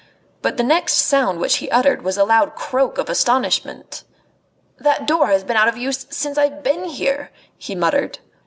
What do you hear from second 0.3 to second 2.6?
But the next sound which he uttered was a loud